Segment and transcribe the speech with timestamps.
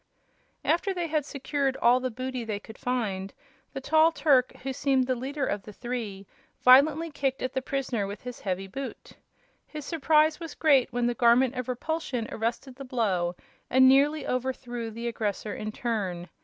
[0.65, 3.35] After they had secured all the booty they could find,
[3.73, 6.25] the tall Turk, who seemed the leader of the three,
[6.63, 9.11] violently kicked at the prisoner with his heavy boot.
[9.67, 13.35] His surprise was great when the Garment of Repulsion arrested the blow
[13.69, 16.29] and nearly overthrew the aggressor in turn.